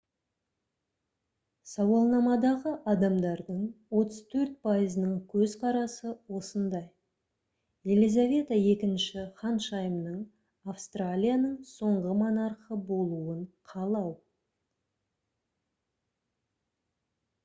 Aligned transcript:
сауалнамадағы 1.71 2.71
адамдардың 2.93 3.59
34 3.99 4.55
пайызының 4.67 5.11
көзқарасы 5.35 6.13
осындай 6.39 6.87
елизавета 7.97 8.59
ii 8.63 9.23
ханшайымның 9.43 10.19
австралияның 10.75 11.55
соңғы 11.75 12.17
монархы 12.25 12.79
болуын 12.91 13.47
қалау 13.75 14.11